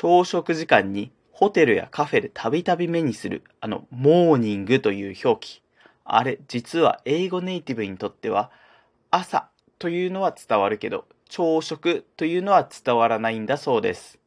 [0.00, 5.60] 朝食時間にホテルやカフェでたびたび目にするあのモーニングという表記。
[6.04, 8.52] あれ、実は英語ネイティブにとっては
[9.10, 9.48] 朝
[9.80, 14.20] というのは伝わるけど、朝食というのは伝わらないんだそうです。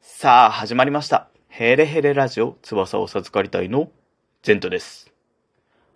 [0.00, 1.28] さあ、始まりました。
[1.46, 3.92] ヘレヘレラジオ翼を授かりたいの
[4.42, 5.12] ゼントです。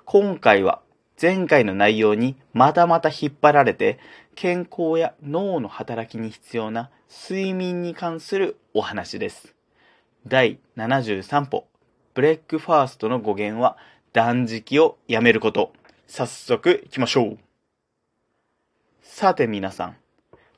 [0.04, 0.82] 今回は
[1.20, 3.98] 前回の内容にまたまた引っ張られて
[4.34, 9.54] 健康や脳の働きに必要な睡眠に関するお話です。
[10.26, 11.66] 第73歩、
[12.14, 13.76] breakfast の語源は
[14.12, 15.72] 断食をやめること。
[16.06, 17.38] 早速行きましょう。
[19.02, 19.96] さて皆さん、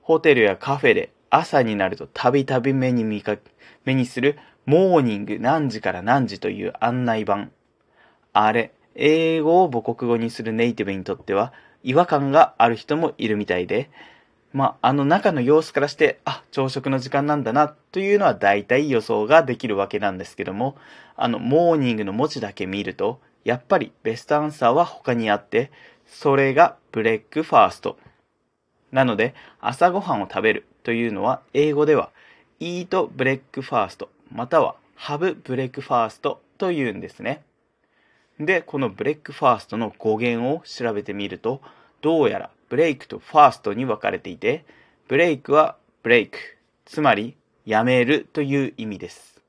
[0.00, 3.36] ホテルやカフェで朝になるとたびたび目に見か
[3.84, 7.48] 目にするモーニング何時から何時という案内板。
[8.32, 11.52] あれ、英語を母国語にするネイティブにとっては
[11.86, 13.88] 違和感がある人もいるみたいで、
[14.52, 20.76] まあ、あの中の様子からして、あ、朝食の時間なんだな、というのは大体予想ができるわけなんですけども、
[21.14, 25.70] あの、モーニングの文字だけ見ると、やっぱりベストアンサーは他にあって、
[26.06, 27.96] それが breakfast。
[28.90, 32.10] なので、朝ごはんを食べるというのは、英語では、
[32.58, 37.44] eat breakfast、または have breakfast というんですね。
[38.38, 41.62] で、この breakfast の語源を調べてみると、
[42.02, 44.64] どうやらブレイクと fast に分かれていて、
[45.08, 46.38] ブレイクは break、
[46.84, 49.40] つまりやめるという意味です。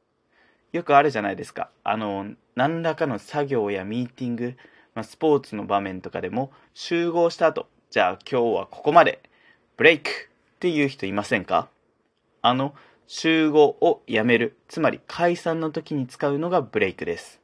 [0.71, 1.69] よくあるじゃないですか。
[1.83, 4.55] あの、何らかの作業やミーティング、
[4.95, 9.21] まあ、スポーツの場面とかでも集合した後、じゃあ今日はここまで、
[9.75, 10.13] ブレイクっ
[10.59, 11.69] ていう人いませんか？
[12.41, 12.73] あの、
[13.05, 17.39] 集合をやめる、つまり解散の時に使うのがブレイクです。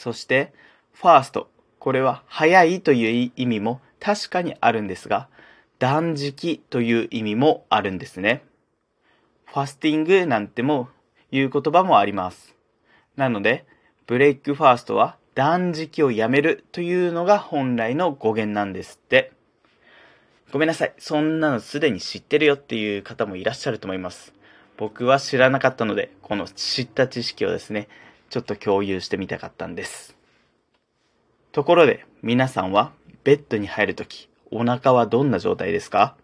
[0.00, 0.54] そして、
[0.94, 1.50] ファースト。
[1.78, 5.28] これは早いという意味も確かにあるんですが、
[5.78, 8.42] 断食という意味もあるんですね。
[9.44, 10.88] ファスティングなんても
[11.30, 12.56] いう言葉もあります。
[13.16, 13.66] なので、
[14.06, 19.32] ブレイクファーストは断食をやめるというのが本来の語源なんですって。
[20.50, 20.94] ごめんなさい。
[20.96, 24.32] そんなのすでに知ってるよっていう方もいらっしゃると思います。
[24.78, 27.88] 僕は知らなかったので、この知った知識をですね、
[28.30, 30.16] ちょっと共有してみたかったんです。
[31.52, 32.92] ところで、皆さんは
[33.24, 36.16] ベッドに入るとき、お腹はどんな状態ですか？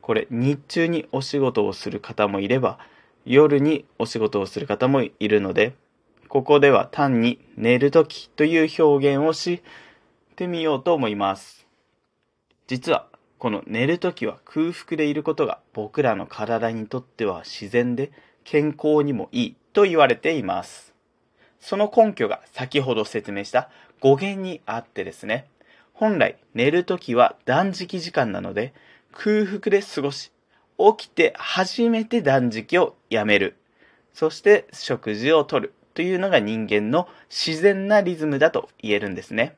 [0.00, 2.78] これ、日中にお仕事をする方もいれば、
[3.26, 5.74] 夜にお仕事をする方もいるので、
[6.28, 9.62] ここでは単に寝るときという表現をし
[10.34, 11.66] てみようと思います。
[12.68, 13.06] 実は、
[13.38, 18.12] この寝るときは空腹でいることが僕らの体にとっては自然で
[18.44, 20.94] 健康にもいいと言われています。
[21.60, 23.68] その根拠が先ほど説明した
[24.00, 25.46] 語源にあってですね、
[25.92, 28.72] 本来寝るときは断食時間なので
[29.12, 30.30] 空腹で過ごし、
[30.78, 33.56] 起きて初めて断食をやめる。
[34.14, 39.56] そして食事をとるというのが人間の自然なリズムだと言えるんですね。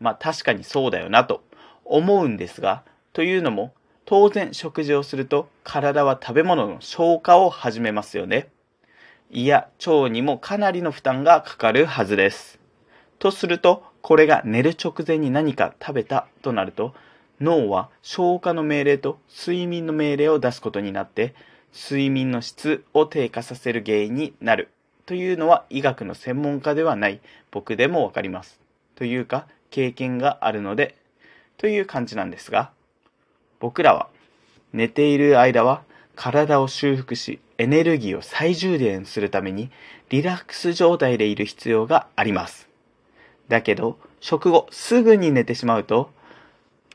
[0.00, 1.42] まあ確かにそうだよなと
[1.84, 3.72] 思うんですが、というのも
[4.04, 8.48] 当然食事をすると体は食べ物の消化を始めますよね。
[9.34, 12.60] いや、腸にもかなりの負担がかかるはずです。
[13.18, 16.94] とすると、これが寝る直前に何か食べたとなると、
[17.40, 21.34] 脳は消化の命令と睡眠の命令を出すことになって、
[21.74, 24.68] 睡眠の質を低下させる原因になる
[25.06, 28.60] というのは医学の専門家ではない僕でもわかります。
[28.96, 30.94] というか、経験があるので、
[31.56, 32.70] という感じなんですが、
[33.60, 34.08] 僕らは
[34.74, 35.84] 寝ている間は
[36.16, 39.70] 体を修復し、エネルギーを再充電するために
[40.10, 42.68] リラックス状態でいる必要があります。
[43.46, 46.10] だけど、食後すぐに寝てしまうと、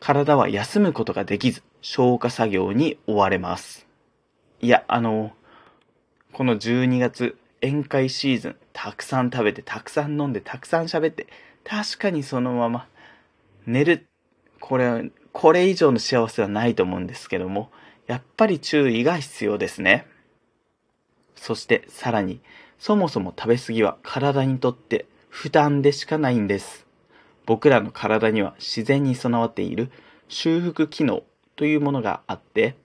[0.01, 3.88] 体は休むことができず、消化作業に追われます。
[4.59, 5.31] いや、あの、
[6.33, 11.27] この12月、宴会シーズン、たくさん食べて、たくさん飲んで、たくさん喋って、
[11.63, 12.89] 確かにそのまま
[13.66, 14.06] 寝る、
[14.59, 17.72] これ、これ以上の幸せはないと思うんですけども、
[18.06, 20.07] やっぱり注意が必要ですね。
[21.38, 22.42] そしてさらに、
[22.78, 26.86] そもそも食べ過ぎは体にとって負担でしかないんです。
[27.45, 29.89] 僕らの体には自然に備わっている
[30.28, 31.24] 修復機能
[31.56, 32.75] というものがあって、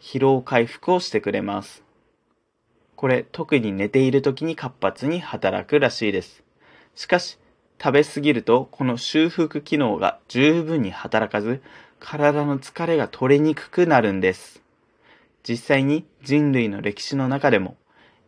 [0.00, 1.82] 疲労回復をしてくれます。
[2.96, 6.42] これ特に寝ている時に活発に働くらしいです。
[6.94, 7.38] しかし、
[7.82, 11.62] 食べ過ぎるとこの修復機能が十分に働かず、
[11.98, 14.62] 体の疲れが取れにくくなるんです。
[15.48, 17.76] 実際に人類の歴史の中でも、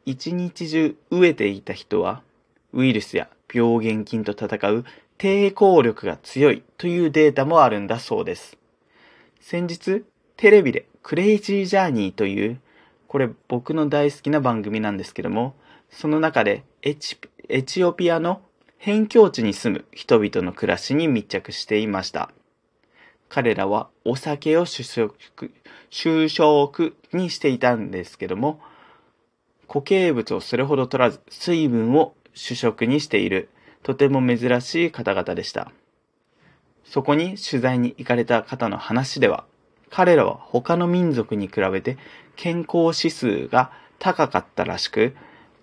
[0.06, 2.22] 一日中飢えていた人は、
[2.72, 4.84] ウイルスや病原菌と戦う
[5.18, 8.56] 抵抗力が強いというデータもあるんだそうです。
[9.40, 10.04] 先日、
[10.36, 12.60] テレビでクレイジージャーニーという
[13.08, 15.54] これ僕の大好きな番組なんですけども、
[15.90, 17.16] その中でエチ
[17.48, 18.42] エチオピアの
[18.78, 22.30] 辺境地に住む人々の暮らしに密着していました。
[23.28, 25.14] 彼らはお酒を主食、
[25.90, 28.60] 就食にしていたんですけども、
[29.68, 33.48] 固形物をそれほど取らず、水分を主食にしている、
[33.82, 35.70] とても珍しい方々でした。
[36.84, 39.44] そこに取材に行かれた方の話では、
[39.90, 41.96] 彼らは他の民族に比べて
[42.36, 45.14] 健康指数が高かったらしく、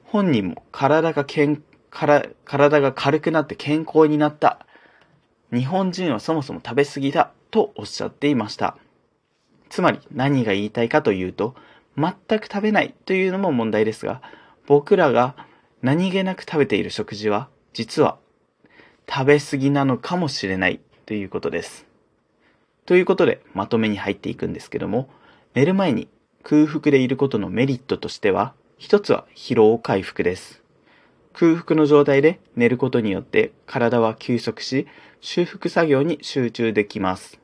[0.04, 4.66] 本人も体が健から体が軽くなって健康になった。
[5.52, 8.78] 日本人はそもそも食べ過ぎだとおっしゃっていました。
[9.70, 11.56] つまり何が言いたいかというと、
[11.98, 14.22] 全く食べないというのも問題ですが、
[14.66, 15.36] 僕らが
[15.81, 18.18] 何気なく食べている食事は、実は
[19.10, 21.86] 食べ過ぎなのかもしれないということです。
[22.86, 25.10] ということで、まとめに入っていくんですけども、
[25.54, 26.07] 寝る前に
[26.42, 30.62] 空腹でいることのメリットとしては、一つは疲労回復です。
[31.34, 34.88] 空腹の状態で寝ることによって体は休息し、
[35.22, 37.39] 修復作業に集中できます。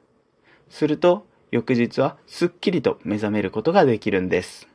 [0.69, 4.67] すると、翌日はすっきりと目覚めることができるんです。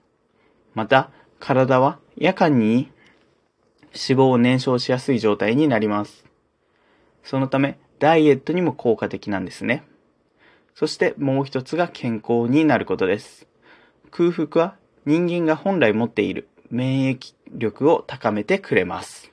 [0.75, 2.91] また、体は夜間に
[3.93, 6.25] 脂肪を燃焼しやすい状態になります。
[7.23, 9.85] そのため、ダイエットにも効果的なんですね。
[10.75, 13.47] そしてもう一つが健康になることです。
[14.11, 19.31] 空腹は人間が本来持っている免疫力を高めてくれます。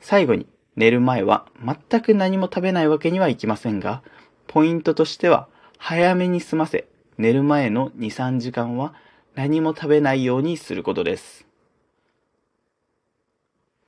[0.00, 0.46] 最後に、
[0.76, 4.02] 寝る前は全く何も食べないわけにはいきませんが、
[4.46, 6.86] ポイントとしては、早めに済ませ、
[7.16, 8.94] 寝る前の2、3時間は
[9.34, 11.46] 何も食べないようにすることです。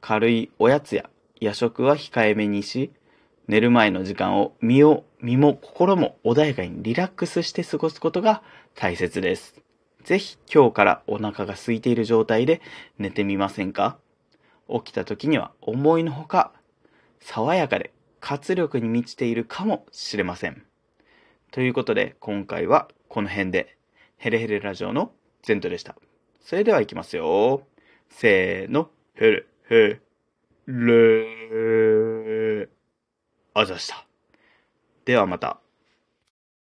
[0.01, 1.11] 軽いおやつや
[1.41, 2.91] 夜食は控えめにし、
[3.49, 8.43] 寝る前の時間を身を、身も心も穏やかにリラックスして過ごすことが
[8.75, 9.61] 大切です。
[10.05, 12.63] ぜひ今日からお腹が空いている状態で
[12.99, 13.99] 寝てみませんか？
[14.69, 16.53] 起きた時には思いのほか
[17.19, 20.63] 爽やかで活力に満ちているかもしれません。
[21.51, 23.77] ということで今回はこの辺で
[24.19, 25.11] ヘレヘレラジオの
[25.43, 25.97] ゼントでした。
[26.41, 27.63] それでは行きますよ。
[28.09, 30.01] せーの、ヘレヘ
[30.67, 32.69] レ
[33.55, 34.07] あざした。
[35.05, 35.60] ではまた。